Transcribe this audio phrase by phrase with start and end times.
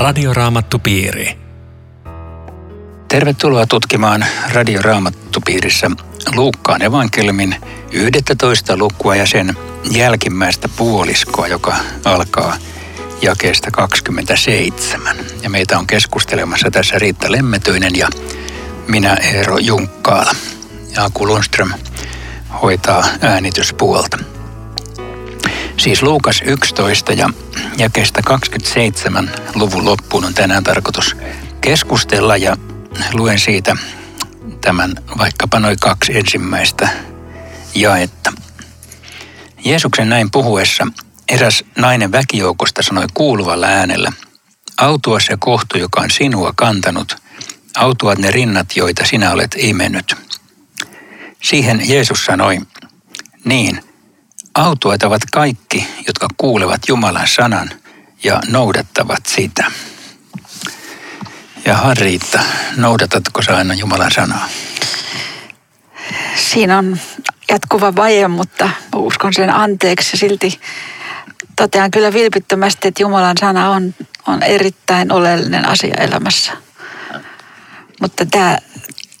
[0.00, 1.38] Radioraamattupiiri.
[3.08, 5.90] Tervetuloa tutkimaan Radioraamattupiirissä
[6.34, 7.56] Luukkaan evankeliumin
[7.92, 9.56] 11 lukua ja sen
[9.90, 12.56] jälkimmäistä puoliskoa, joka alkaa
[13.22, 15.16] jakeesta 27.
[15.42, 18.08] Ja meitä on keskustelemassa tässä Riitta Lemmetyinen ja
[18.88, 20.32] minä Eero Junkkaala.
[20.96, 21.70] Ja Aku Lundström
[22.62, 24.18] hoitaa äänityspuolta.
[25.80, 27.30] Siis Luukas 11 ja
[27.78, 31.16] jakeesta 27 luvun loppuun on tänään tarkoitus
[31.60, 32.56] keskustella ja
[33.12, 33.76] luen siitä
[34.60, 36.88] tämän vaikkapa noin kaksi ensimmäistä
[37.74, 38.32] jaetta.
[39.64, 40.86] Jeesuksen näin puhuessa
[41.28, 44.12] eräs nainen väkijoukosta sanoi kuuluvalla äänellä,
[44.76, 47.16] autua se kohtu, joka on sinua kantanut,
[47.76, 50.14] autuat ne rinnat, joita sinä olet imennyt.
[51.42, 52.60] Siihen Jeesus sanoi,
[53.44, 53.89] niin,
[54.54, 57.70] autuat ovat kaikki, jotka kuulevat Jumalan sanan
[58.24, 59.64] ja noudattavat sitä.
[61.64, 62.40] Ja Harriitta,
[62.76, 64.48] noudatatko sä aina Jumalan sanaa?
[66.36, 66.98] Siinä on
[67.48, 70.16] jatkuva vaje, mutta uskon sen anteeksi.
[70.16, 70.60] Silti
[71.56, 73.94] totean kyllä vilpittömästi, että Jumalan sana on,
[74.26, 76.52] on erittäin oleellinen asia elämässä.
[78.00, 78.58] Mutta tämä,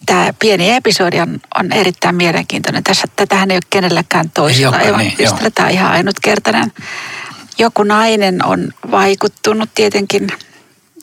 [0.06, 2.84] tämä pieni episodi on, on erittäin mielenkiintoinen.
[2.84, 4.80] Tässä, tätähän ei ole kenelläkään toisella.
[4.80, 5.16] Ei niin,
[5.54, 6.72] Tämä on ihan ainutkertainen.
[7.58, 10.28] Joku nainen on vaikuttunut tietenkin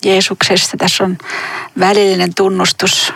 [0.03, 0.77] Jeesuksesta.
[0.77, 1.17] Tässä on
[1.79, 3.13] välillinen tunnustus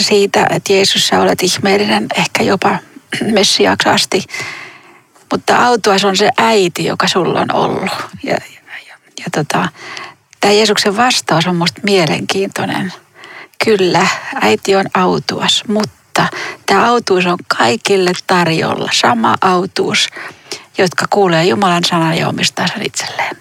[0.00, 2.78] siitä, että Jeesus, sä olet ihmeellinen, ehkä jopa
[3.32, 4.22] Messiaaksi asti.
[5.32, 7.90] Mutta autuas on se äiti, joka sulla on ollut.
[8.22, 9.68] Ja, ja, ja, ja tota,
[10.40, 12.92] tämä Jeesuksen vastaus on minusta mielenkiintoinen.
[13.64, 14.06] Kyllä,
[14.40, 16.28] äiti on autuas, mutta
[16.66, 18.90] tämä autuus on kaikille tarjolla.
[18.94, 20.08] Sama autuus,
[20.78, 23.36] jotka kuulee Jumalan sanan ja omistaa sen itselleen.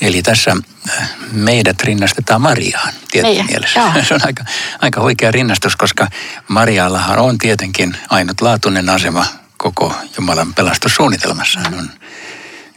[0.00, 0.56] Eli tässä
[0.90, 3.80] äh, meidät rinnastetaan Mariaan tietysti mielessä.
[3.80, 3.90] Joo.
[4.08, 4.44] Se on aika,
[4.80, 6.08] aika huikea rinnastus, koska
[6.48, 11.60] Mariallahan on tietenkin ainutlaatuinen asema koko Jumalan pelastussuunnitelmassa.
[11.60, 11.90] Hän on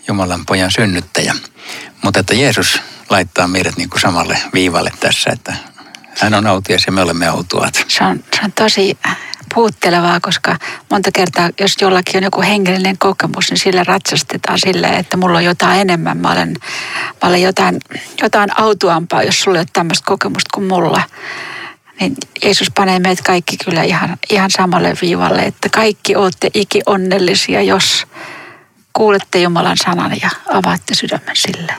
[0.07, 1.35] Jumalan pojan synnyttäjä.
[2.01, 5.53] Mutta että Jeesus laittaa meidät niin kuin samalle viivalle tässä, että
[6.19, 7.85] hän on autias ja me olemme autuaat.
[7.87, 8.97] Se on, se on tosi
[9.53, 10.57] puuttelevaa, koska
[10.91, 15.45] monta kertaa, jos jollakin on joku hengellinen kokemus, niin sillä ratsastetaan sille, että mulla on
[15.45, 16.17] jotain enemmän.
[16.17, 16.55] Mä olen,
[17.23, 17.79] mä olen jotain,
[18.21, 21.01] jotain autuampaa, jos sulla ei ole tämmöistä kokemusta kuin mulla.
[21.99, 27.61] Niin Jeesus panee meidät kaikki kyllä ihan, ihan samalle viivalle, että kaikki olette iki onnellisia,
[27.61, 28.07] jos
[28.93, 31.75] kuulette Jumalan sanan ja avaatte sydämen sille.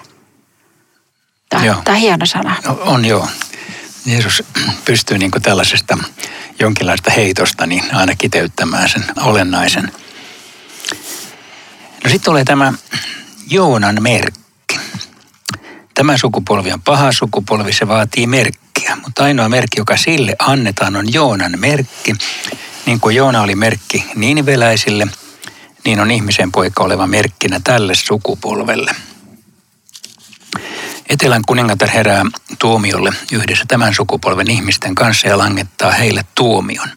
[1.48, 2.56] Tämä, tämä on hieno sana.
[2.66, 3.28] No, on joo.
[4.06, 4.42] Jeesus
[4.84, 5.98] pystyy niin tällaisesta
[6.58, 9.92] jonkinlaista heitosta niin aina kiteyttämään sen olennaisen.
[12.04, 12.72] No sitten tulee tämä
[13.50, 14.78] Joonan merkki.
[15.94, 18.96] Tämä sukupolvi on paha sukupolvi, se vaatii merkkiä.
[19.04, 22.14] Mutta ainoa merkki, joka sille annetaan, on Joonan merkki.
[22.86, 25.06] Niin kuin Joona oli merkki niiniveläisille,
[25.84, 28.90] niin on ihmisen poika oleva merkkinä tälle sukupolvelle–
[31.14, 32.24] Etelän kuningatar herää
[32.58, 36.88] tuomiolle yhdessä tämän sukupolven ihmisten kanssa ja langettaa heille tuomion.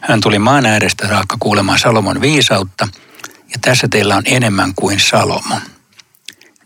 [0.00, 2.88] Hän tuli maan äärestä saakka kuulemaan Salomon viisautta,
[3.26, 5.60] ja tässä teillä on enemmän kuin Salomo.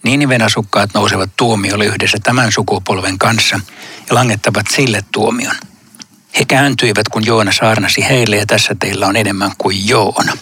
[0.02, 3.60] Niiniven asukkaat nousevat tuomiolle yhdessä tämän sukupolven kanssa
[4.08, 5.56] ja langettavat sille tuomion.
[6.38, 10.32] He kääntyivät, kun Joona saarnasi heille, ja tässä teillä on enemmän kuin Joona.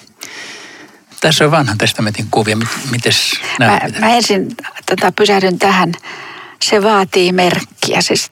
[1.20, 2.56] Tässä on vanhan testamentin kuvia.
[2.91, 3.12] Miten
[3.58, 5.92] mä, mä ensin tota, pysähdyn tähän.
[6.62, 8.00] Se vaatii merkkiä.
[8.00, 8.31] Siis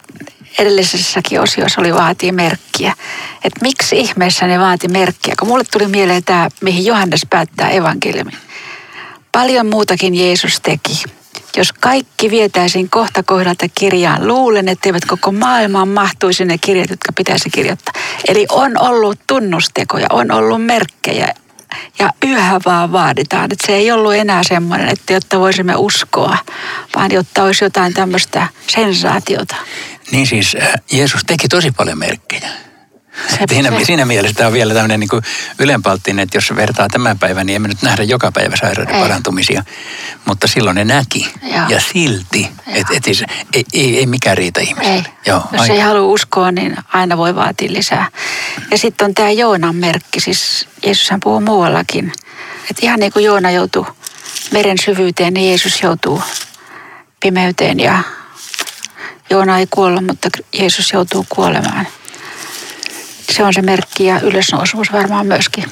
[0.58, 2.94] edellisessäkin osiossa oli vaatii merkkiä.
[3.44, 5.34] Että miksi ihmeessä ne vaati merkkiä?
[5.38, 8.32] Kun mulle tuli mieleen tämä, mihin Johannes päättää evankeliumi.
[9.32, 11.02] Paljon muutakin Jeesus teki.
[11.56, 17.12] Jos kaikki vietäisiin kohta kohdalta kirjaan, luulen, että eivät koko maailmaan mahtuisi ne kirjat, jotka
[17.12, 18.02] pitäisi kirjoittaa.
[18.28, 21.34] Eli on ollut tunnustekoja, on ollut merkkejä,
[21.98, 23.44] ja yhä vaan vaaditaan.
[23.44, 26.38] Että se ei ollut enää semmoinen, että jotta voisimme uskoa,
[26.94, 29.56] vaan jotta olisi jotain tämmöistä sensaatiota.
[30.10, 32.67] Niin siis äh, Jeesus teki tosi paljon merkkejä.
[33.48, 35.22] Siinä, siinä mielessä tämä on vielä tämmöinen niin
[35.58, 39.02] ylenpalttinen, että jos vertaa tämän päivän, niin emme nyt nähdä joka päivä sairauden ei.
[39.02, 39.64] parantumisia.
[40.24, 41.32] Mutta silloin ne näki.
[41.42, 41.68] Joo.
[41.68, 43.24] Ja silti, että et siis,
[43.54, 44.94] ei, ei, ei mikään riitä ihmiselle.
[44.94, 45.02] Ei.
[45.26, 45.74] Joo, jos aina.
[45.74, 48.08] ei halua uskoa, niin aina voi vaatia lisää.
[48.70, 50.20] Ja sitten on tämä Joonan merkki.
[50.20, 52.12] Siis Jeesushan puhuu muuallakin.
[52.70, 53.86] Että ihan niin kuin Joona joutui
[54.50, 56.22] meren syvyyteen, niin Jeesus joutuu
[57.20, 58.02] pimeyteen ja
[59.30, 61.86] Joona ei kuolla, mutta Jeesus joutuu kuolemaan
[63.30, 65.64] se on se merkki ja ylösnousumus varmaan myöskin.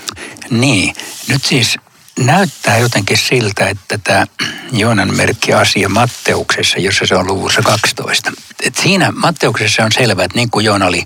[0.50, 0.94] Niin,
[1.29, 1.76] nyt siis
[2.19, 4.26] näyttää jotenkin siltä, että tämä
[4.73, 8.32] Joonan merkki asia Matteuksessa, jossa se on luvussa 12.
[8.62, 11.05] Et siinä Matteuksessa on selvää, että niin kuin Joona oli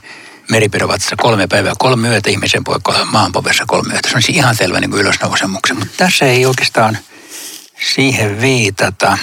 [0.50, 4.08] meripirovatsassa kolme päivää, kolme yötä ihmisen poika maanpovessa kolme yötä.
[4.08, 6.98] Se on siis ihan selvä niin ylösnousemuksen, mutta tässä ei oikeastaan
[7.94, 9.18] siihen viitata.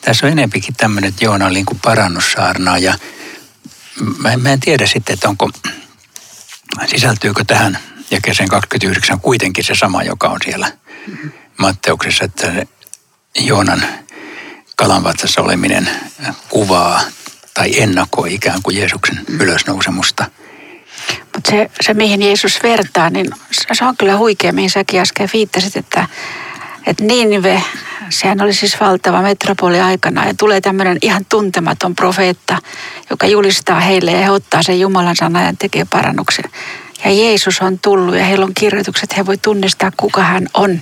[0.00, 2.98] Tässä on enempikin tämmöinen, että Joona oli niin kuin parannussaarnaa ja
[4.18, 5.50] mä, mä en tiedä sitten, että onko,
[6.86, 7.78] sisältyykö tähän
[8.10, 10.72] ja kesän 29 kuitenkin se sama, joka on siellä
[11.58, 12.66] Matteuksessa, että
[13.40, 13.82] Joonan
[14.76, 15.90] kalanvatsassa oleminen
[16.48, 17.00] kuvaa
[17.54, 20.24] tai ennakoi ikään kuin Jeesuksen ylösnousemusta.
[21.34, 23.30] Mutta se, se, mihin Jeesus vertaa, niin
[23.72, 26.06] se on kyllä huikea, mihin säkin äsken viittasit, että,
[26.88, 27.62] että Niinive,
[28.10, 32.58] sehän oli siis valtava metropoli aikana ja tulee tämmöinen ihan tuntematon profeetta,
[33.10, 36.44] joka julistaa heille ja he ottaa sen Jumalan sanan ja tekee parannuksen.
[37.04, 40.80] Ja Jeesus on tullut ja heillä on kirjoitukset, he voi tunnistaa kuka hän on.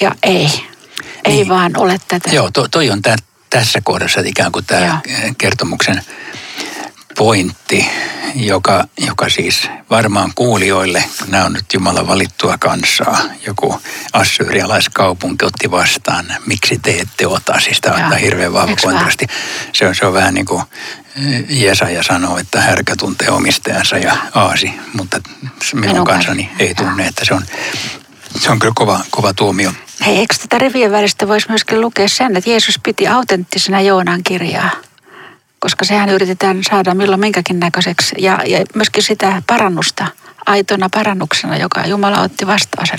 [0.00, 0.48] Ja ei,
[1.24, 1.48] ei niin.
[1.48, 2.30] vaan ole tätä.
[2.30, 3.16] Joo, to, toi on tä,
[3.50, 5.00] tässä kohdassa ikään kuin tämä
[5.38, 6.02] kertomuksen
[7.16, 7.90] pointti,
[8.34, 13.80] joka, joka siis varmaan kuulijoille, nämä on nyt Jumalan valittua kansaa, joku
[14.12, 19.26] assyrialaiskaupunki otti vastaan, miksi te ette ota, siis tämä on hirveän vahva kontrasti.
[19.72, 20.62] Se on, se on vähän niin kuin
[21.48, 25.20] Jesaja sanoo, että härkä tuntee omistajansa ja aasi, mutta
[25.72, 27.42] minun, minun kansani ei tunne, että se on,
[28.40, 29.72] se on kyllä kova, kova tuomio.
[30.06, 34.70] Hei, eikö tätä rivien välistä voisi myöskin lukea sen, että Jeesus piti autenttisena Joonan kirjaa?
[35.62, 38.14] Koska sehän yritetään saada milloin minkäkin näköiseksi.
[38.18, 40.06] Ja, ja myöskin sitä parannusta,
[40.46, 42.98] aitona parannuksena, joka Jumala otti vastaan sen.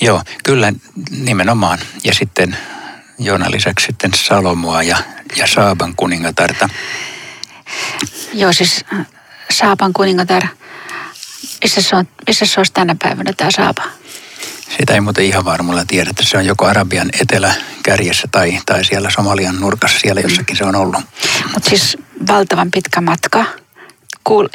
[0.00, 0.72] Joo, kyllä
[1.10, 1.78] nimenomaan.
[2.04, 2.56] Ja sitten
[3.18, 4.96] Joona lisäksi sitten Salomoa ja,
[5.36, 6.68] ja Saaban kuningatarta.
[8.32, 9.06] Joo, siis äh,
[9.50, 10.42] Saaban kuningatar.
[11.62, 13.82] Missä se, on, missä se olisi tänä päivänä tämä Saaba?
[14.76, 19.10] Sitä ei muuten ihan varmulla tiedä, että se on joko Arabian eteläkärjessä tai, tai siellä
[19.10, 21.00] Somalian nurkassa, siellä jossakin se on ollut.
[21.54, 21.98] Mutta siis
[22.28, 23.44] valtavan pitkä matka,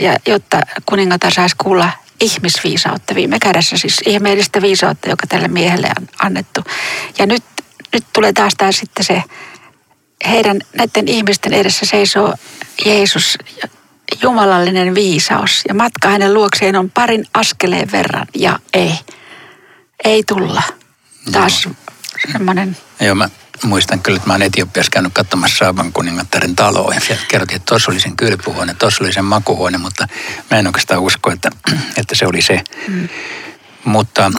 [0.01, 1.89] ja jotta kuningatar saisi kuulla
[2.19, 6.61] ihmisviisautta viime kädessä, siis ihmeellistä viisautta, joka tälle miehelle on annettu.
[7.19, 7.43] Ja nyt,
[7.93, 9.23] nyt tulee taas tämä sitten se,
[10.29, 12.33] heidän näiden ihmisten edessä seisoo
[12.85, 13.37] Jeesus,
[14.21, 15.61] jumalallinen viisaus.
[15.67, 18.91] Ja matka hänen luokseen on parin askeleen verran ja ei
[20.03, 20.63] ei tulla.
[21.31, 21.73] Taas no.
[22.31, 22.77] semmoinen...
[22.99, 23.29] Joo, mä
[23.63, 27.69] muistan kyllä, että mä oon Etiopiassa käynyt katsomassa Saaban kuningattaren taloa ja sieltä kerrottiin, että
[27.69, 30.07] tuossa oli sen kylpyhuone, tuossa oli sen makuhuone, mutta
[30.51, 31.49] mä en oikeastaan usko, että,
[31.97, 32.63] että se oli se.
[32.87, 33.09] Mm.
[33.85, 34.31] Mutta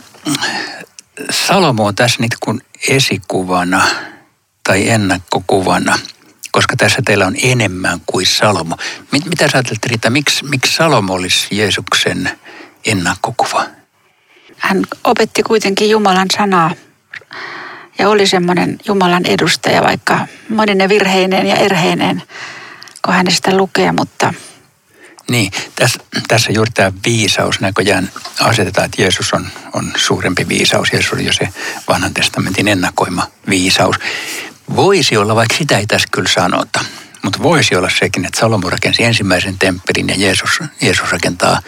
[1.31, 3.87] Salomo on tässä nyt kuin esikuvana
[4.65, 5.99] tai ennakkokuvana,
[6.53, 8.77] koska tässä teillä on enemmän kuin Salomo.
[9.13, 12.39] Mit, mitä sä ajattelet, Riita, miksi, miksi Salomo olisi Jeesuksen
[12.85, 13.67] ennakkokuva?
[14.65, 16.71] Hän opetti kuitenkin Jumalan sanaa
[17.99, 22.23] ja oli semmoinen Jumalan edustaja, vaikka moninen virheinen ja erheinen,
[23.05, 24.35] kun hän sitä lukee, mutta...
[25.31, 30.93] Niin, tässä, tässä juuri tämä viisaus näköjään asetetaan, että Jeesus on, on suurempi viisaus.
[30.93, 31.49] Jeesus on jo se
[31.89, 33.97] vanhan testamentin ennakoima viisaus.
[34.77, 36.81] Voisi olla, vaikka sitä ei tässä kyllä sanota,
[37.25, 41.61] mutta voisi olla sekin, että Salomo rakensi ensimmäisen temppelin ja Jeesus, Jeesus rakentaa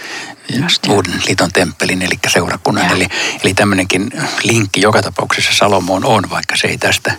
[0.63, 2.91] Just, uuden liiton temppelin, eli seurakunnan.
[2.91, 3.07] Eli,
[3.45, 4.11] eli tämmöinenkin
[4.43, 7.13] linkki joka tapauksessa Salomoon on, vaikka se ei tästä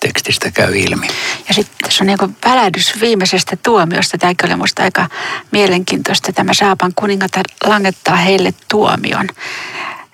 [0.00, 1.06] tekstistä käy ilmi.
[1.48, 4.18] Ja sitten tässä on niin välähdys viimeisestä tuomiosta.
[4.18, 5.08] Tämäkin oli minusta aika
[5.52, 6.32] mielenkiintoista.
[6.32, 9.28] Tämä Saapan kuningatar langettaa heille tuomion.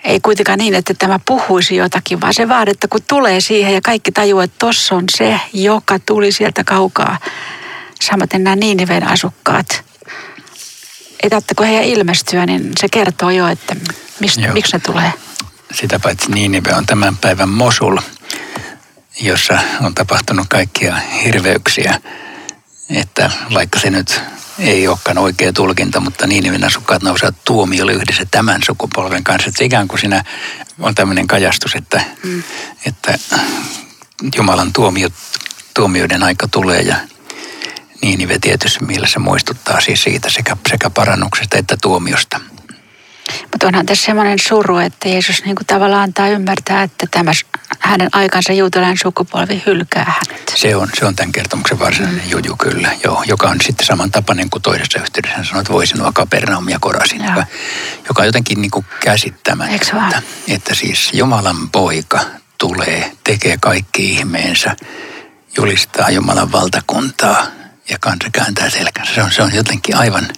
[0.05, 3.81] Ei kuitenkaan niin, että tämä puhuisi jotakin, vaan se vaan, että kun tulee siihen ja
[3.81, 7.19] kaikki tajuaa, että tuossa on se, joka tuli sieltä kaukaa.
[8.03, 9.67] Samaten nämä Niiniven asukkaat–
[11.23, 13.77] että kun heidän ilmestyä, niin se kertoo jo, että
[14.21, 15.13] mistä, miksi ne tulee.
[15.73, 17.99] Sitä paitsi Niinive on tämän päivän Mosul,
[19.21, 22.01] jossa on tapahtunut kaikkia hirveyksiä.
[22.91, 24.21] Että vaikka se nyt
[24.59, 29.49] ei olekaan oikea tulkinta, mutta Niiniven asukkaat nousevat tuomiolle yhdessä tämän sukupolven kanssa.
[29.49, 30.25] Että ikään kuin siinä
[30.79, 32.43] on tämmöinen kajastus, että, mm.
[32.87, 33.19] että
[34.37, 35.09] Jumalan tuomio,
[35.75, 36.97] tuomioiden aika tulee ja
[38.03, 42.41] Niinive tietysti mielessä muistuttaa siis siitä sekä, sekä parannuksesta että tuomiosta.
[43.53, 47.31] Mutta onhan tässä semmoinen suru, että Jeesus niin kuin tavallaan antaa ymmärtää, että tämä
[47.79, 50.53] hänen aikansa juutalainen sukupolvi hylkää hänet.
[50.57, 52.31] Se on, se on tämän kertomuksen varsinainen mm.
[52.31, 55.37] juju kyllä, joo, joka on sitten samantapainen kuin toisessa yhteydessä.
[55.37, 57.47] Hän sanoi, että voi sinua Kapernaum ja Korasin, joka,
[58.09, 60.23] joka on jotenkin niin kuin käsittämätöntä.
[60.49, 62.21] Että siis Jumalan poika
[62.59, 64.77] tulee, tekee kaikki ihmeensä,
[65.57, 67.47] julistaa Jumalan valtakuntaa–
[67.91, 69.15] ja kansa kääntää selkänsä.
[69.15, 70.29] Se on, se on jotenkin aivan,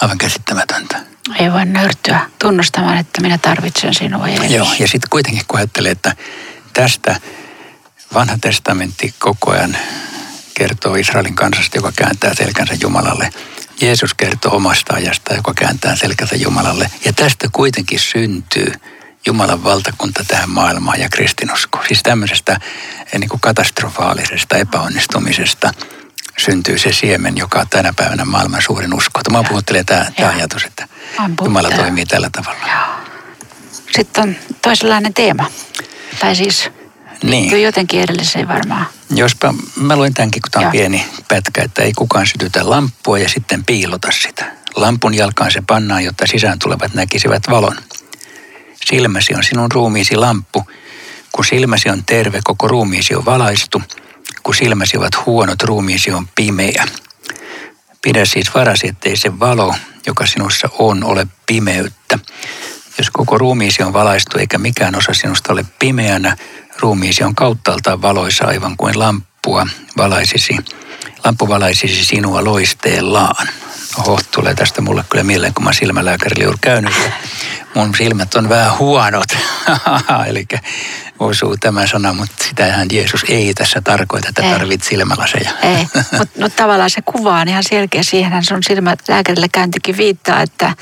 [0.00, 1.00] aivan käsittämätöntä.
[1.38, 4.28] Ei voi nöyrtyä tunnustamaan, että minä tarvitsen sinua.
[4.28, 4.50] Jeesus.
[4.50, 6.16] Joo, ja sitten kuitenkin kun ajattelee, että
[6.72, 7.20] tästä
[8.14, 9.76] vanha testamentti koko ajan
[10.54, 13.30] kertoo Israelin kansasta, joka kääntää selkänsä Jumalalle.
[13.80, 16.90] Jeesus kertoo omasta ajasta, joka kääntää selkänsä Jumalalle.
[17.04, 18.72] Ja tästä kuitenkin syntyy
[19.26, 21.80] Jumalan valtakunta tähän maailmaan ja kristinusko.
[21.88, 22.60] Siis tämmöisestä
[23.12, 25.74] eh, niin kuin katastrofaalisesta epäonnistumisesta
[26.44, 29.20] syntyy se siemen, joka on tänä päivänä maailman suurin usko.
[29.30, 30.88] Mä puhuttelen tämä, tämä ajatus, että
[31.44, 32.60] Jumala toimii tällä tavalla.
[32.66, 33.00] Joo.
[33.96, 35.50] Sitten on toisenlainen teema.
[36.20, 36.70] Tai siis
[37.22, 37.62] niin.
[37.62, 38.86] jotenkin edelliseen varmaan.
[39.14, 40.72] Jospa, mä luin tämänkin, kun tämä on Joo.
[40.72, 44.52] pieni pätkä, että ei kukaan sytytä lamppua ja sitten piilota sitä.
[44.76, 47.76] Lampun jalkaan se pannaan, jotta sisään tulevat näkisivät valon.
[48.84, 50.64] Silmäsi on sinun ruumiisi lamppu.
[51.32, 53.82] Kun silmäsi on terve, koko ruumiisi on valaistu.
[54.42, 56.84] Kun silmäsi ovat huonot, ruumiisi on pimeä.
[58.02, 59.74] Pidä siis varasi, ettei se valo,
[60.06, 62.18] joka sinussa on, ole pimeyttä.
[62.98, 66.36] Jos koko ruumiisi on valaistu eikä mikään osa sinusta ole pimeänä,
[66.78, 69.66] ruumiisi on kauttaaltaan valoisa aivan kuin lamppua
[69.96, 70.56] valaisisi.
[71.24, 73.48] Lamppu valaisisi sinua loisteellaan.
[73.98, 76.94] Oho, tulee tästä mulle kyllä mieleen, kun mä silmälääkärille juuri käynyt.
[77.74, 79.28] Mun silmät on vähän huonot.
[80.28, 80.46] Eli
[81.20, 85.50] osuu tämä sana, mutta sitähän Jeesus ei tässä tarkoita, että tarvit silmälaseja.
[85.62, 85.86] Ei,
[86.18, 88.02] mutta mut tavallaan se kuva on ihan selkeä.
[88.02, 90.74] Siihen sun silmälääkärille käyntikin viittaa, että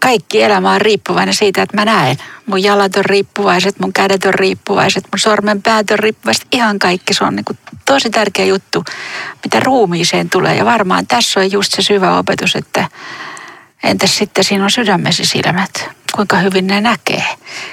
[0.00, 2.16] kaikki elämä on riippuvainen siitä, että mä näen.
[2.46, 6.46] Mun jalat on riippuvaiset, mun kädet on riippuvaiset, mun sormen päät on riippuvaiset.
[6.52, 7.14] Ihan kaikki.
[7.14, 8.84] Se on niin kuin tosi tärkeä juttu,
[9.44, 10.56] mitä ruumiiseen tulee.
[10.56, 12.88] Ja varmaan tässä on just se syvä opetus, että
[13.82, 15.88] entäs sitten siinä on sydämesi silmät.
[16.14, 17.24] Kuinka hyvin ne näkee.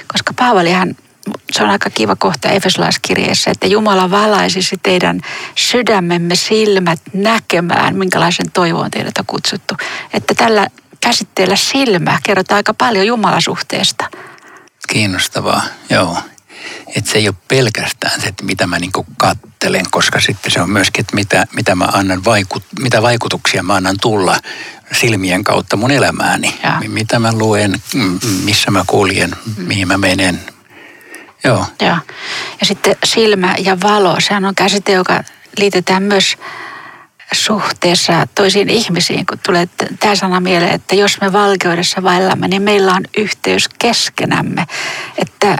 [0.07, 0.95] Koska Paavalihan
[1.51, 5.21] se on aika kiva kohta Efesolaiskirjeessä, että Jumala valaisisi teidän
[5.55, 9.75] sydämemme silmät näkemään, minkälaisen toivoon teidät on kutsuttu.
[10.13, 10.67] Että tällä
[11.01, 14.09] käsitteellä silmä kerrotaan aika paljon Jumalasuhteesta.
[14.87, 16.17] Kiinnostavaa, joo.
[16.95, 20.69] Että se ei ole pelkästään se, että mitä mä niin kattelen, koska sitten se on
[20.69, 24.39] myöskin, että mitä, mitä, mä annan vaikut, mitä vaikutuksia mä annan tulla
[24.91, 26.59] silmien kautta mun elämääni.
[26.63, 26.81] Ja.
[26.87, 27.81] Mitä mä luen,
[28.43, 30.39] missä mä kuljen, mihin mä menen.
[31.43, 31.65] Joo.
[31.81, 31.97] Ja,
[32.59, 35.23] ja sitten silmä ja valo, sehän on käsite, joka
[35.57, 36.37] liitetään myös
[37.31, 39.69] suhteessa toisiin ihmisiin, kun tulee
[39.99, 44.65] tämä sana mieleen, että jos me valkeudessa vaellamme, niin meillä on yhteys keskenämme.
[45.17, 45.57] Että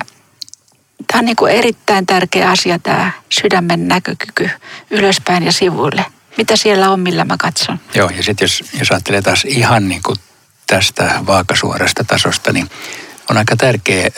[1.08, 4.50] tämä on niin kuin erittäin tärkeä asia, tämä sydämen näkökyky
[4.90, 6.06] ylöspäin ja sivuille.
[6.38, 7.80] Mitä siellä on, millä mä katson?
[7.96, 10.18] Joo, ja sitten jos, jos ajattelee taas ihan niin kuin
[10.68, 12.70] tästä vaakasuorasta tasosta, niin
[13.30, 14.10] on aika tärkeä,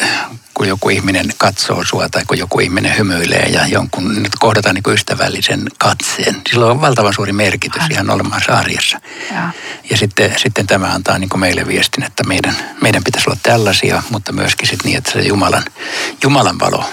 [0.53, 4.93] kun joku ihminen katsoo sua tai kun joku ihminen hymyilee ja jonkun nyt kohdataan niin
[4.93, 6.41] ystävällisen katseen.
[6.50, 7.91] Sillä on valtavan suuri merkitys Hän.
[7.91, 9.00] ihan olemassa arjessa.
[9.31, 9.50] Ja,
[9.89, 14.31] ja sitten, sitten tämä antaa niin meille viestin, että meidän, meidän pitäisi olla tällaisia, mutta
[14.31, 15.63] myöskin sitten niin, että se Jumalan,
[16.24, 16.89] Jumalan valo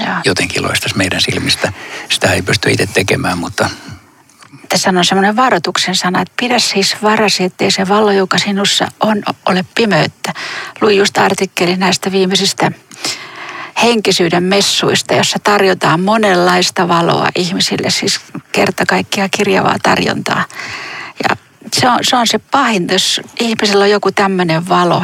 [0.00, 0.20] ja.
[0.24, 1.72] jotenkin loistaisi meidän silmistä.
[2.10, 3.70] Sitä ei pysty itse tekemään, mutta
[4.68, 9.22] tässä on semmoinen varoituksen sana, että pidä siis varasi, ettei se valo, joka sinussa on,
[9.46, 10.32] ole pimeyttä.
[10.80, 12.72] Luin just artikkeli näistä viimeisistä
[13.82, 18.20] henkisyyden messuista, jossa tarjotaan monenlaista valoa ihmisille, siis
[18.52, 20.44] kerta kaikkia kirjavaa tarjontaa.
[21.28, 21.36] Ja
[21.72, 25.02] se on, se on se pahin, jos ihmisellä on joku tämmöinen valo,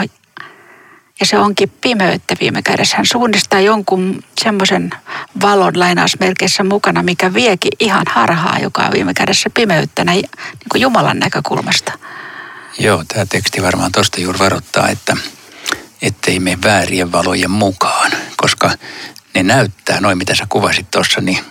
[1.21, 2.97] ja se onkin pimeyttä viime kädessä.
[2.97, 4.90] Hän suunnistaa jonkun semmoisen
[5.42, 10.82] valon lainausmerkeissä mukana, mikä viekin ihan harhaa, joka on viime kädessä pimeyttä näin, niin kuin
[10.82, 11.92] Jumalan näkökulmasta.
[12.78, 15.16] Joo, tämä teksti varmaan tuosta juuri varoittaa, että
[16.02, 18.70] ettei mene väärien valojen mukaan, koska
[19.34, 21.44] ne näyttää, noin mitä sä kuvasit tuossa, niin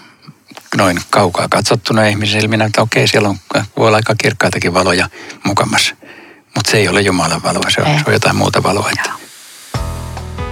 [0.78, 3.38] noin kaukaa katsottuna ihmisen silminä, että okei, siellä on,
[3.78, 5.10] voi olla aika kirkkaitakin valoja
[5.44, 5.96] mukamassa.
[6.56, 8.90] Mutta se ei ole Jumalan valoa, se on, se on jotain muuta valoa.
[8.92, 9.12] Että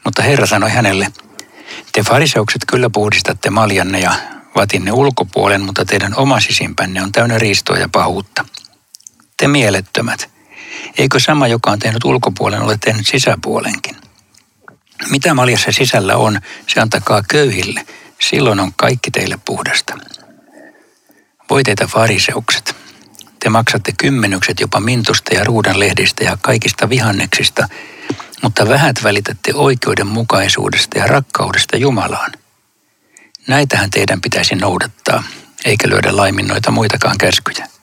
[0.05, 1.13] Mutta Herra sanoi hänelle,
[1.93, 4.15] te fariseukset kyllä puhdistatte maljanne ja
[4.57, 8.45] vatinne ulkopuolen, mutta teidän oma sisimpänne on täynnä riistoa ja pahuutta.
[9.37, 10.35] Te mielettömät,
[10.99, 13.97] Eikö sama, joka on tehnyt ulkopuolen, ole tehnyt sisäpuolenkin?
[15.11, 17.87] Mitä maljassa sisällä on, se antakaa köyhille.
[18.21, 19.99] Silloin on kaikki teille puhdasta.
[21.51, 22.77] Voi teitä fariseukset.
[23.41, 27.69] Te maksatte kymmenykset jopa mintusta ja ruudan lehdistä ja kaikista vihanneksista,
[28.43, 32.33] mutta vähät välitätte oikeudenmukaisuudesta ja rakkaudesta Jumalaan.
[33.47, 35.23] Näitähän teidän pitäisi noudattaa,
[35.65, 37.74] eikä lyödä laimin noita muitakaan käskyjä.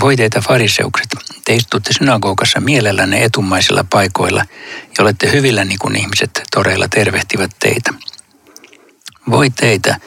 [0.00, 1.08] Voi teitä fariseukset,
[1.44, 4.44] te istutte synagogassa mielellänne etumaisilla paikoilla
[4.98, 7.94] ja olette hyvillä niin kuin ihmiset toreilla tervehtivät teitä.
[9.30, 10.00] Voi teitä,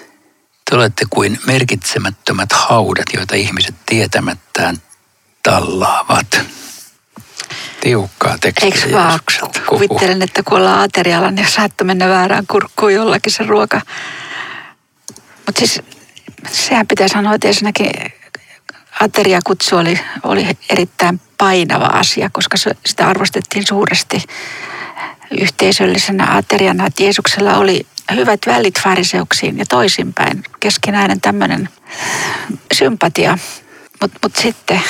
[0.69, 4.77] te olette kuin merkitsemättömät haudat, joita ihmiset tietämättään
[5.43, 6.41] tallaavat.
[7.81, 9.19] Tiukkaa tekstiä Eikö vaan?
[9.69, 13.81] Kuvittelen, että kun ollaan aterialla, niin saattaa mennä väärään kurkkuun jollakin se ruoka.
[15.45, 15.81] Mutta siis
[16.51, 17.91] sehän pitää sanoa, että ensinnäkin
[18.99, 24.23] ateriakutsu oli, oli erittäin painava asia, koska se, sitä arvostettiin suuresti
[25.41, 30.43] yhteisöllisenä ateriana, että Jeesuksella oli hyvät välit fariseuksiin ja toisinpäin.
[30.59, 31.69] Keskinäinen tämmöinen
[32.73, 33.37] sympatia.
[34.01, 34.81] Mutta mut sitten,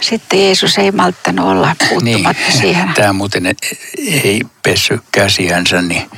[0.00, 2.88] sitten Jeesus ei malttanut olla puuttumatta niin, siihen.
[2.94, 3.46] Tämä muuten
[4.24, 6.10] ei pessy käsiänsä, niin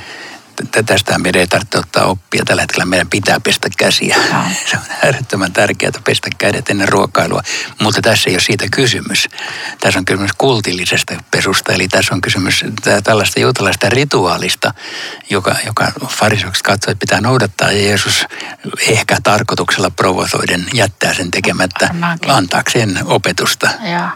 [0.85, 2.43] tästä meidän ei tarvitse ottaa oppia.
[2.45, 4.17] Tällä hetkellä meidän pitää pestä käsiä.
[4.33, 4.43] No.
[4.71, 7.41] Se on äärettömän tärkeää pestä kädet ennen ruokailua.
[7.81, 9.29] Mutta tässä ei ole siitä kysymys.
[9.79, 11.73] Tässä on kysymys kultillisesta pesusta.
[11.73, 12.65] Eli tässä on kysymys
[13.03, 14.73] tällaista juutalaista rituaalista,
[15.29, 17.71] joka, joka farisokset katsoi, että pitää noudattaa.
[17.71, 18.25] Ja Jeesus
[18.87, 22.31] ehkä tarkoituksella provosoiden jättää sen tekemättä Varmaankin.
[22.31, 23.69] antaakseen opetusta.
[23.91, 24.07] Joo.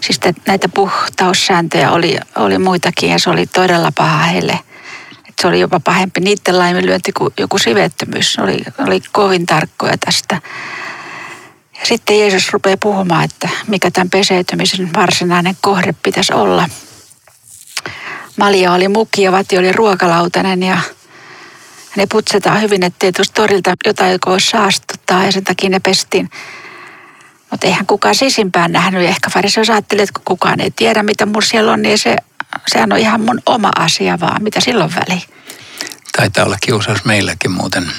[0.00, 4.58] Siis näitä puhtaussääntöjä oli, oli muitakin ja se oli todella paha heille–
[5.40, 8.38] se oli jopa pahempi niiden laiminlyönti kuin joku sivettömyys.
[8.38, 10.40] Oli, oli kovin tarkkoja tästä.
[11.80, 16.68] Ja sitten Jeesus rupeaa puhumaan, että mikä tämän peseytymisen varsinainen kohde pitäisi olla.
[18.36, 20.78] Malia oli mukki ja Vati oli ruokalautanen ja
[21.96, 26.30] ne putsetaan hyvin, ettei tuosta torilta jotain, joka olisi saastuttaa ja sen takia ne pestiin.
[27.50, 29.02] Mutta eihän kukaan sisimpään nähnyt.
[29.02, 32.16] Ehkä fariseus ajatteli, että kun kukaan ei tiedä, mitä mun siellä on, niin se
[32.72, 35.22] sehän on ihan mun oma asia vaan, mitä silloin väli.
[36.16, 37.92] Taitaa olla kiusaus meilläkin muuten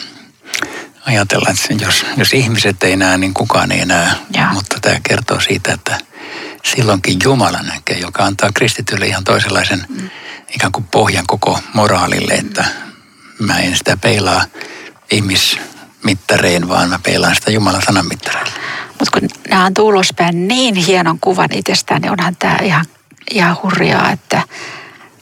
[1.06, 4.12] ajatella, että jos, jos ihmiset ei näe, niin kukaan ei näe.
[4.34, 4.50] Ja.
[4.54, 5.98] Mutta tämä kertoo siitä, että
[6.64, 10.10] silloinkin Jumala näkee, joka antaa kristitylle ihan toisenlaisen mm.
[10.56, 12.66] ikään kuin pohjan koko moraalille, että
[13.40, 14.46] mä en sitä peilaa
[15.12, 18.52] ihmismittareen, vaan mä peilaan sitä Jumalan sanan mittareilla.
[19.00, 22.86] Mutta kun nämä on ulospäin niin hienon kuvan itsestään, niin onhan tämä ihan
[23.32, 24.44] ihan hurjaa, että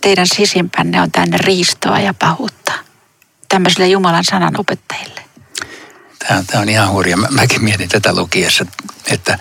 [0.02, 2.74] teidän sisimpänne on tänne riistoa ja pahuutta
[3.50, 5.22] tämmöisille Jumalan sanan opettajille.
[6.28, 7.18] Tämä, tämä on ihan hurja.
[7.18, 8.66] Mä, mäkin mietin tätä lukiessa,
[9.12, 9.40] että,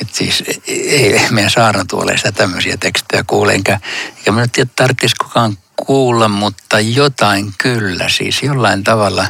[0.00, 3.80] että siis ei meidän saarnatuoleista tämmöisiä tekstejä kuule, enkä,
[4.18, 9.26] enkä mä nyt tiedä, tarvitsisi kukaan kuulla, mutta jotain kyllä, siis jollain tavalla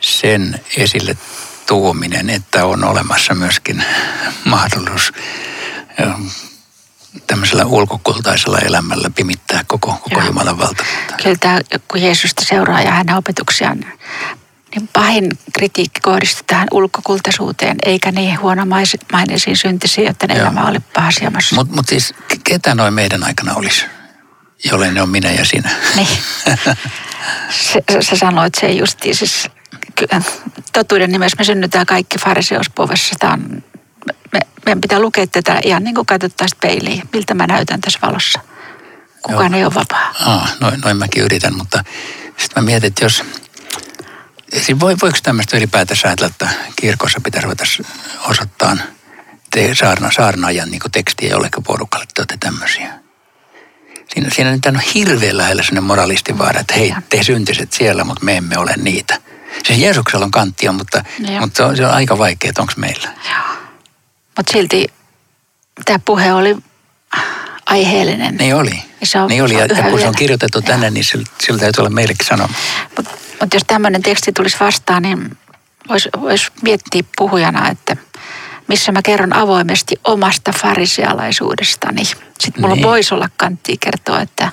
[0.00, 1.16] sen esille
[1.66, 3.84] tuominen, että on olemassa myöskin
[4.44, 5.12] mahdollisuus
[7.26, 11.14] tämmöisellä ulkokultaisella elämällä pimittää koko, koko Jumalan valtakunta.
[11.22, 13.78] Kyllä tämä, kun Jeesusta seuraa ja hänen opetuksiaan,
[14.74, 21.54] niin pahin kritiikki kohdistuu tähän ulkokultaisuuteen, eikä niin huonomaineisiin syntisiin, jotta ne elämä oli pahasiamassa.
[21.54, 23.86] Mutta mut siis ketä noin meidän aikana olisi,
[24.64, 25.70] jollei ne on minä ja sinä?
[25.96, 26.08] Niin.
[28.00, 29.48] Sä sanoit se justiin, siis
[30.72, 33.14] totuuden nimessä me synnytään kaikki fariseuspovessa.
[33.18, 33.62] Tämä on
[34.32, 38.40] me, meidän pitää lukea tätä ihan niin kuin katsottaisiin peiliin, miltä mä näytän tässä valossa.
[39.22, 39.58] Kukaan Joo.
[39.58, 40.14] ei ole vapaa.
[40.26, 41.84] Aa, noin, noin mäkin yritän, mutta
[42.36, 43.24] sitten mä mietin, että jos...
[44.52, 47.64] Siis voi, voiko tämmöistä ylipäätänsä ajatella, että kirkossa pitäisi ruveta
[48.28, 48.76] osoittaa
[49.50, 52.94] te, saarna, saarnaajan niin tekstiä jollekin porukalle, että olette tämmöisiä.
[54.14, 58.24] Siinä, siinä nyt on hirveän lähellä sellainen moralistin vaara, että hei, te syntiset siellä, mutta
[58.24, 59.20] me emme ole niitä.
[59.66, 61.04] Siis Jeesuksella on kanttia, mutta,
[61.40, 63.08] mutta se, on, se on aika vaikea, että onko meillä.
[63.24, 63.47] Joo.
[64.38, 64.86] Mutta silti
[65.84, 66.56] tämä puhe oli
[67.66, 68.36] aiheellinen.
[68.36, 68.82] Niin oli.
[69.00, 69.54] Ja se on, niin oli.
[69.54, 72.54] Se on ja kun se on kirjoitettu tänne, niin sillä, sillä täytyy olla meillekin sanoma.
[72.96, 75.38] Mutta mut jos tämmöinen teksti tulisi vastaan, niin
[75.88, 77.96] voisi vois miettiä puhujana, että
[78.68, 82.04] missä mä kerron avoimesti omasta farisialaisuudestani.
[82.04, 82.22] Sitten
[82.58, 82.86] mulla niin.
[82.86, 84.52] voisi olla kanttia kertoa, että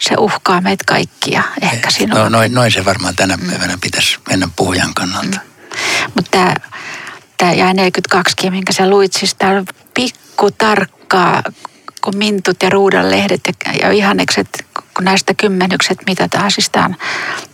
[0.00, 1.42] se uhkaa meitä kaikkia.
[1.62, 2.18] Ehkä sinua.
[2.18, 5.36] No, noin, noin se varmaan tänä päivänä pitäisi mennä puhujan kannalta.
[5.36, 6.12] Mm.
[6.14, 6.54] Mutta tämä
[7.42, 11.42] tämä jäi 42, minkä sä luit, siis täällä on pikku tarkkaa,
[12.02, 16.96] kun mintut ja ruudan lehdet ja, ja vihannekset kun näistä kymmenykset mitataan, siis tämä on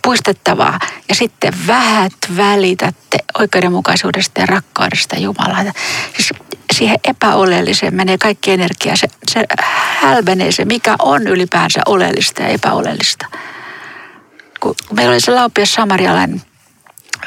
[0.01, 0.79] puistettavaa.
[1.09, 5.63] Ja sitten vähät välitätte oikeudenmukaisuudesta ja rakkaudesta Jumalaa.
[6.15, 6.29] Siis
[6.73, 8.95] siihen epäoleelliseen menee kaikki energia.
[8.95, 9.45] Se, se
[10.01, 13.25] hälvenee se, mikä on ylipäänsä oleellista ja epäoleellista.
[14.59, 16.41] Kun meillä oli se laupias samarialainen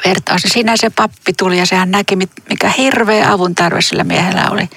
[0.05, 2.15] vertaus, niin siinä se pappi tuli ja sehän näki,
[2.49, 4.69] mikä hirveä avun tarve sillä miehellä oli.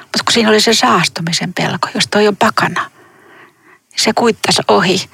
[0.00, 2.90] Mutta kun siinä oli se saastumisen pelko, jos toi on pakana,
[3.96, 5.10] se kuittasi ohi,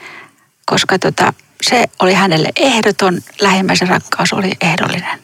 [0.67, 5.21] koska tota, se oli hänelle ehdoton, lähimmäisen rakkaus oli ehdollinen.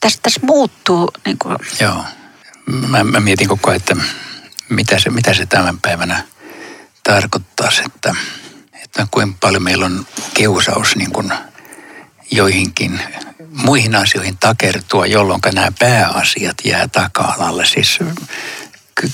[0.00, 1.10] Tässä, tässä muuttuu.
[1.24, 1.56] Niin kuin...
[1.80, 2.04] Joo.
[2.88, 3.96] Mä, mä mietin koko ajan, että
[4.68, 6.22] mitä se, mitä se tämän päivänä
[7.02, 8.14] tarkoittaisi, että,
[8.84, 11.32] että kuinka paljon meillä on kiusaus niin kuin
[12.30, 13.00] joihinkin
[13.50, 17.64] muihin asioihin takertua, jolloin nämä pääasiat jää taka-alalle.
[17.64, 17.98] Siis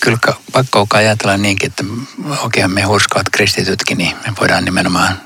[0.01, 0.18] kyllä
[0.53, 1.85] pakko ajatella niinkin, että
[2.38, 5.20] oikein me hurskaat kristitytkin, niin me voidaan nimenomaan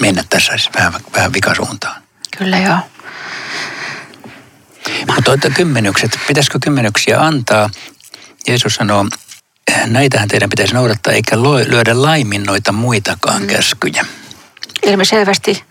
[0.00, 2.02] mennä tässä siis vähän, vähän vikasuuntaan.
[2.38, 2.78] Kyllä joo.
[5.14, 7.70] Mutta kymmenykset, pitäisikö kymmenyksiä antaa?
[8.46, 9.06] Jeesus sanoo,
[9.86, 13.48] näitähän teidän pitäisi noudattaa eikä lyödä laimin noita muitakaan mm.
[13.48, 14.06] käskyjä.
[14.82, 15.64] Ilmiselvästi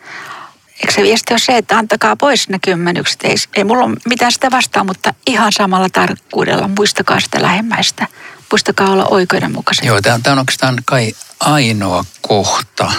[0.80, 3.20] Eikö se viesti ole se, että antakaa pois ne kymmenykset?
[3.24, 8.08] Ei, ei mulla ole mitään sitä vastaan, mutta ihan samalla tarkkuudella muistakaa sitä lähemmäistä.
[8.52, 9.86] Muistakaa olla oikeudenmukaisia.
[9.86, 12.92] Joo, tämä on oikeastaan kai ainoa kohta,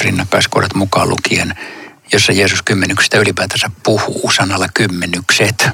[0.00, 1.54] rinnakkaiskohdat mukaan lukien,
[2.12, 5.68] jossa Jeesus kymmenyksistä ylipäätänsä puhuu sanalla kymmenykset.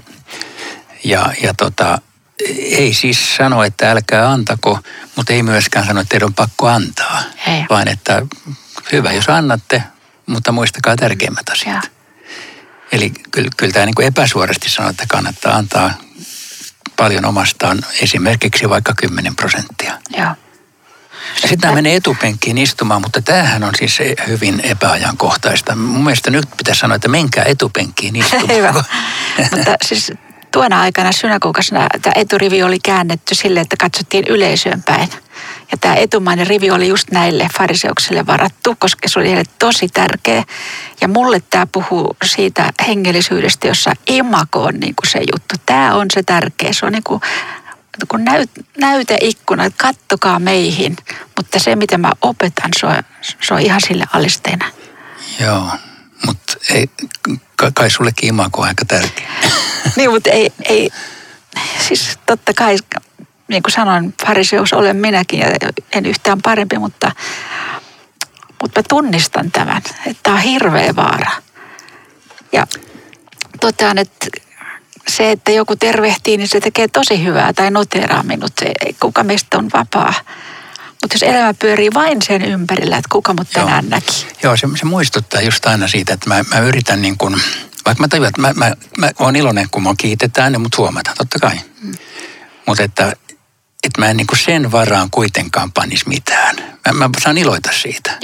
[1.05, 1.99] Ja, ja tota,
[2.57, 4.79] ei siis sano, että älkää antako,
[5.17, 7.23] mutta ei myöskään sano, että teidän on pakko antaa.
[7.47, 7.65] Ei.
[7.71, 8.23] Vaan että
[8.93, 9.83] hyvä, jos annatte,
[10.29, 11.85] mutta muistakaa tärkeimmät asiat.
[11.85, 11.91] Ja.
[12.93, 15.91] Eli kyllä, kyllä tämä niin epäsuorasti sanoo, että kannattaa antaa
[16.97, 19.99] paljon omastaan, esimerkiksi vaikka 10 prosenttia.
[20.19, 20.35] Joo.
[21.35, 25.75] Sitten tämä menee etupenkkiin istumaan, mutta tämähän on siis hyvin epäajankohtaista.
[25.75, 28.49] Mun mielestä nyt pitäisi sanoa, että menkää etupenkkiin istumaan.
[28.57, 28.85] Hyvä.
[29.51, 30.13] mutta siis
[30.53, 35.09] tuona aikana synagogassa tämä eturivi oli käännetty sille, että katsottiin yleisöön päin.
[35.73, 40.45] Ja tämä etumainen rivi oli just näille fariseuksille varattu, koska se oli heille tosi tärkeä.
[41.01, 45.55] Ja mulle tämä puhuu siitä hengellisyydestä, jossa imako on niin kuin se juttu.
[45.67, 46.73] Tämä on se tärkeä.
[46.73, 47.21] Se on niin kuin,
[48.09, 50.97] kun näyt, näyteikkuna, että kattokaa meihin.
[51.37, 52.95] Mutta se, mitä mä opetan, se on,
[53.41, 54.65] se on ihan sille alisteena.
[55.41, 55.71] Joo,
[56.27, 56.53] mutta
[57.75, 59.29] kai sullekin imako on aika tärkeä.
[59.97, 60.91] niin, mutta ei, ei,
[61.89, 62.77] siis totta kai
[63.49, 65.47] niin kuin sanoin, fariseus olen minäkin ja
[65.93, 67.13] en yhtään parempi, mutta,
[68.63, 71.31] mutta mä tunnistan tämän, että tämä on hirveä vaara.
[72.53, 72.67] Ja
[73.61, 74.27] totean, että
[75.09, 78.53] se, että joku tervehtii, niin se tekee tosi hyvää tai noteraa minut.
[79.01, 80.15] Kuka meistä on vapaa.
[81.03, 83.91] Mutta jos elämä pyörii vain sen ympärillä, että kuka mut tänään Joo.
[83.91, 84.27] näki.
[84.43, 87.41] Joo, se, se muistuttaa just aina siitä, että mä, mä yritän niin kuin,
[87.87, 91.17] vaikka mä tajuan, että mä, mä, mä oon iloinen, kun mua kiitetään, niin mut huomataan,
[91.17, 91.61] totta kai.
[91.83, 91.93] Mm.
[92.67, 93.13] Mutta että
[93.83, 96.57] että mä en niin kuin sen varaan kuitenkaan panisi mitään.
[96.93, 98.19] Mä, mä saan iloita siitä.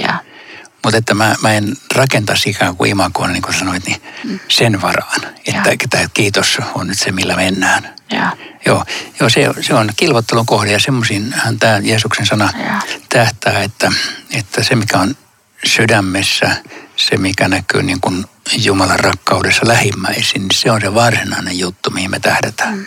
[0.84, 4.38] Mutta että mä, mä en rakentaisi ikään kuin imakoon, niin kuin sanoit, niin mm.
[4.48, 5.20] sen varaan.
[5.46, 7.94] Että, että kiitos on nyt se, millä mennään.
[8.12, 8.36] Ja.
[8.66, 8.84] Joo,
[9.20, 12.80] joo se, se on kilvottelun kohde ja semmoisinhan tämä Jeesuksen sana ja.
[13.08, 13.92] tähtää, että,
[14.30, 15.16] että se mikä on
[15.64, 16.56] sydämessä,
[16.96, 18.24] se mikä näkyy niin kuin
[18.56, 22.74] Jumalan rakkaudessa lähimmäisin, niin se on se varsinainen juttu, mihin me tähdätään.
[22.74, 22.86] Mm.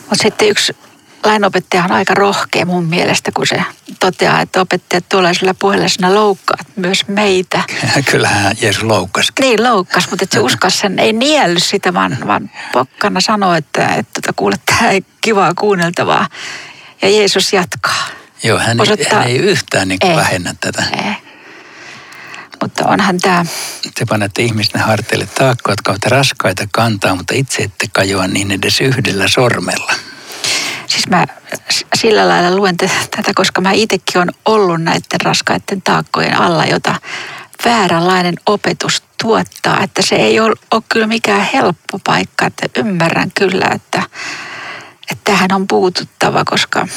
[0.00, 0.76] Mutta sitten yksi
[1.24, 3.62] lainopettaja on aika rohkea mun mielestä, kun se
[4.00, 7.62] toteaa, että opettajat tuollaisella puheella loukkaat myös meitä.
[8.10, 9.32] Kyllähän Jeesus loukkasi.
[9.40, 13.86] Niin, loukkas, mutta että se uskas sen, ei nielly sitä, vaan, vaan pokkana sanoo, että,
[13.86, 16.28] että, että kuule, tämä ei kivaa kuunneltavaa.
[17.02, 18.06] Ja Jeesus jatkaa.
[18.44, 20.82] Joo, hän, Osoittaa, hän ei yhtään niin ei, vähennä tätä.
[20.92, 21.14] Ei.
[22.62, 23.46] Mutta onhan tämä...
[23.94, 28.80] Te panette ihmisten harteille taakkoja, jotka ovat raskaita kantaa, mutta itse ette kajoa niin edes
[28.80, 29.92] yhdellä sormella.
[30.94, 31.26] Siis mä
[31.94, 36.94] sillä lailla luen tätä, koska mä itsekin on ollut näiden raskaiden taakkojen alla, jota
[37.64, 39.82] vääränlainen opetus tuottaa.
[39.82, 44.02] Että se ei ole, ole kyllä mikään helppo paikka, että ymmärrän kyllä, että,
[45.10, 46.88] että tähän on puututtava, koska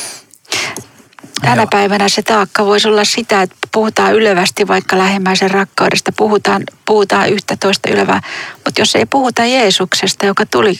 [1.42, 7.30] tänä päivänä se taakka voisi olla sitä, että puhutaan ylevästi vaikka lähimmäisen rakkaudesta, puhutaan, puhutaan
[7.30, 8.22] yhtä toista ylevää,
[8.66, 10.80] mutta jos ei puhuta Jeesuksesta, joka tuli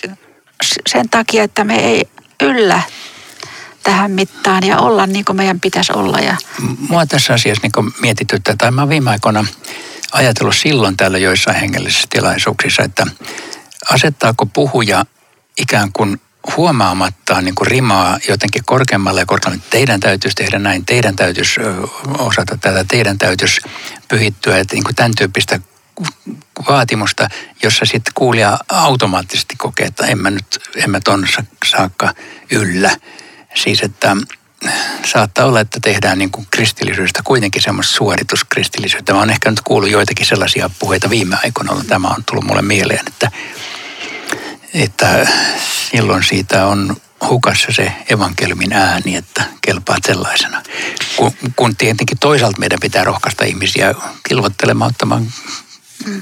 [0.88, 2.08] sen takia, että me ei
[2.42, 2.82] yllä
[3.88, 6.20] tähän mittaan ja olla niin kuin meidän pitäisi olla.
[6.20, 6.38] Ja...
[6.90, 9.46] Mua tässä asiassa niin mietityttää, tai mä viime aikoina
[10.12, 13.08] ajatellut silloin täällä joissain hengellisissä tilaisuuksissa, että
[13.92, 15.06] asettaako puhuja
[15.58, 16.22] ikään kuin
[16.58, 19.66] huomaamattaan niin kuin rimaa jotenkin korkeammalle ja korkeammalle.
[19.70, 21.60] Teidän täytyisi tehdä näin, teidän täytyisi
[22.18, 23.62] osata tätä, teidän täytyisi
[24.08, 24.58] pyhittyä.
[24.58, 25.60] Että niin kuin tämän tyyppistä
[26.70, 27.30] vaatimusta,
[27.64, 31.28] jossa sitten kuulija automaattisesti kokee, että en mä nyt, en mä ton
[31.66, 32.14] saakka
[32.52, 32.92] yllä.
[33.56, 34.18] Siis että
[35.06, 39.14] saattaa olla, että tehdään niin kuin kristillisyydestä kuitenkin semmoista suorituskristillisyyttä.
[39.14, 43.06] Mä oon ehkä nyt kuullut joitakin sellaisia puheita viime aikoina, tämä on tullut mulle mieleen,
[43.08, 43.32] että,
[44.74, 45.28] että
[45.92, 46.96] silloin siitä on
[47.30, 50.64] hukassa se evankeliumin ääni, että kelpaat sellaisena.
[51.16, 53.96] Kun, kun tietenkin toisaalta meidän pitää rohkaista ihmisiä
[54.28, 55.28] kilvoittelemaan, ottamaan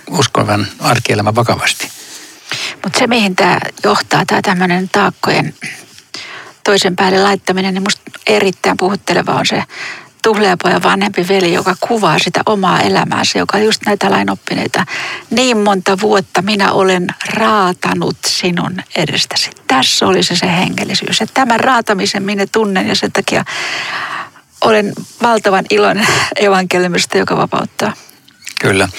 [0.09, 1.91] uskovan arkielämän vakavasti.
[2.83, 5.53] Mutta se, mihin tämä johtaa, tämä tämmöinen taakkojen
[6.65, 9.63] toisen päälle laittaminen, niin musta erittäin puhutteleva on se
[10.25, 14.86] tuhleapojan vanhempi veli, joka kuvaa sitä omaa elämäänsä, joka just näitä lainoppineita.
[15.30, 19.49] Niin monta vuotta minä olen raatanut sinun edestäsi.
[19.67, 21.21] Tässä oli se se hengellisyys.
[21.21, 23.45] Että tämän raatamisen minä tunnen ja sen takia
[24.62, 27.93] olen valtavan iloinen evankeliumista, joka vapauttaa.
[28.60, 28.89] Kyllä.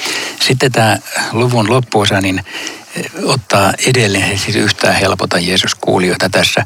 [0.40, 0.98] Sitten tämä
[1.32, 2.42] luvun loppuosa, niin
[2.96, 6.64] eh, ottaa edelleen, siis yhtään helpota Jeesus kuulijoita tässä,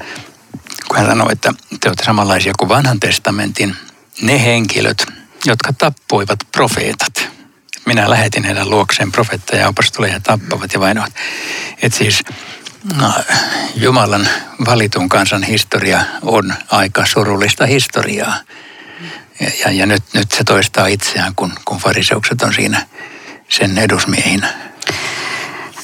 [0.91, 3.77] kun hän sanoo, että te olette samanlaisia kuin vanhan testamentin
[4.23, 5.07] ne henkilöt,
[5.47, 7.29] jotka tappoivat profeetat.
[7.87, 11.15] Minä lähetin heidän luokseen profeetteja ja opastuleja tappavat ja vainoavat.
[11.83, 12.23] Että siis
[12.97, 13.13] no,
[13.75, 14.29] Jumalan
[14.67, 18.37] valitun kansan historia on aika surullista historiaa.
[19.41, 22.87] Ja, ja, ja nyt, nyt se toistaa itseään, kun, kun fariseukset on siinä
[23.49, 24.55] sen edusmiehinä.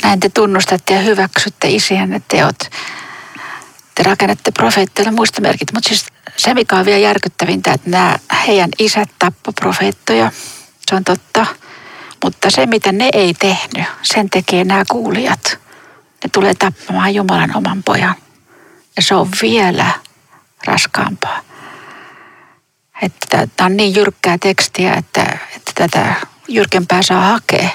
[0.02, 2.58] Näin te tunnustatte ja hyväksytte isienne teot.
[3.96, 6.06] Te rakennatte profeetteille muistomerkit, mutta siis
[6.36, 10.32] se mikä on vielä järkyttävintä, että nämä heidän isät tappo profeettoja,
[10.90, 11.46] se on totta.
[12.24, 15.58] Mutta se mitä ne ei tehnyt, sen tekee nämä kuulijat.
[16.24, 18.14] Ne tulee tappamaan Jumalan oman pojan.
[18.96, 19.90] Ja se on vielä
[20.66, 21.40] raskaampaa.
[23.02, 26.14] Että tämä on niin jyrkkää tekstiä, että, että tätä
[26.48, 27.68] jyrkempää saa hakea.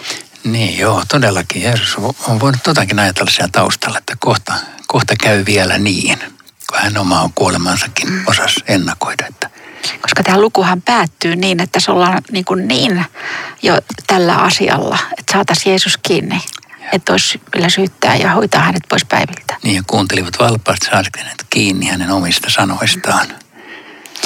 [0.43, 1.62] Niin joo, todellakin.
[1.62, 1.95] Jeesus
[2.27, 4.54] on voinut totakin ajatella siellä taustalla, että kohta,
[4.88, 6.19] kohta käy vielä niin,
[6.69, 8.23] kun hän omaa kuolemansakin mm.
[8.27, 9.25] osasi ennakoida.
[9.30, 9.49] Että
[10.01, 13.06] koska tämä lukuhan päättyy niin, että se ollaan niin, kuin niin
[13.62, 13.77] jo
[14.08, 16.41] tällä asialla, että saataisiin Jeesus kiinni.
[16.91, 19.58] Että olisi vielä syyttää ja hoitaa hänet pois päiviltä.
[19.63, 23.27] Niin ja kuuntelivat valpaasti saadakseen kiinni hänen omista sanoistaan.
[23.27, 23.50] Mm.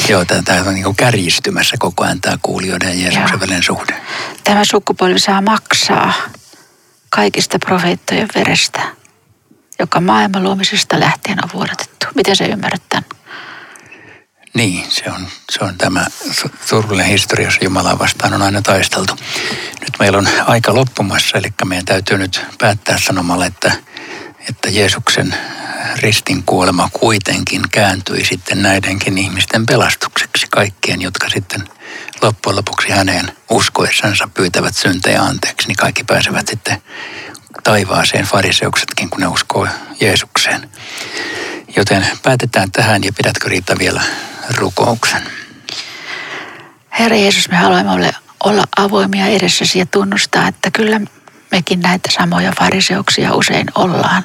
[0.10, 4.02] Joo, tämä on niin kärjistymässä koko ajan tämä kuulijoiden ja Jeesuksen välinen suhde.
[4.44, 6.14] Tämä sukupolvi saa maksaa
[7.10, 8.82] kaikista profeettojen verestä,
[9.80, 12.06] joka maailman luomisesta lähtien on vuodatettu.
[12.16, 13.06] Miten se ymmärrät tämän?
[14.54, 16.06] Niin, se on, se on tämä
[16.66, 19.14] surullinen historia, jossa Jumalaa vastaan on aina taisteltu.
[19.82, 23.72] Nyt meillä on aika loppumassa, eli meidän täytyy nyt päättää sanomalla, että,
[24.50, 25.36] että Jeesuksen
[25.96, 31.70] ristin kuolema kuitenkin kääntyi sitten näidenkin ihmisten pelastukseksi kaikkien, jotka sitten
[32.22, 36.82] loppujen lopuksi häneen uskoessansa pyytävät syntejä anteeksi, niin kaikki pääsevät sitten
[37.64, 39.68] taivaaseen fariseuksetkin, kun ne uskoo
[40.00, 40.70] Jeesukseen.
[41.76, 44.02] Joten päätetään tähän ja pidätkö Riitta vielä
[44.58, 45.22] rukouksen?
[47.00, 51.02] Herra Jeesus, me haluamme olla avoimia edessäsi ja tunnustaa, että kyllä
[51.52, 54.24] mekin näitä samoja fariseuksia usein ollaan.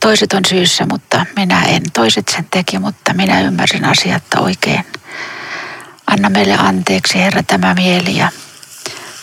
[0.00, 1.82] Toiset on syyssä, mutta minä en.
[1.92, 4.86] Toiset sen teki, mutta minä ymmärsin asiat oikein.
[6.06, 8.28] Anna meille anteeksi, Herra, tämä mieli ja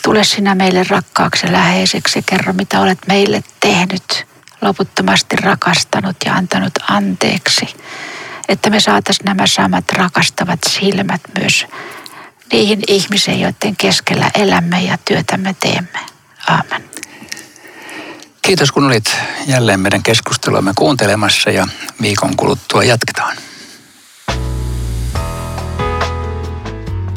[0.02, 4.26] tule sinä meille rakkaaksi läheiseksi ja kerro, mitä olet meille tehnyt,
[4.62, 7.66] loputtomasti rakastanut ja antanut anteeksi.
[8.48, 11.66] Että me saataisiin nämä samat rakastavat silmät myös
[12.52, 15.98] niihin ihmisiin, joiden keskellä elämme ja työtämme teemme.
[16.48, 16.93] Aamen.
[18.46, 21.66] Kiitos kun olit jälleen meidän keskusteluamme kuuntelemassa ja
[22.02, 23.36] viikon kuluttua jatketaan.